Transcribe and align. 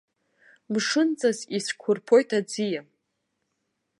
Мшынҵас 0.71 1.39
ицәқәырԥоит 1.57 2.29
аӡиа. 2.37 2.81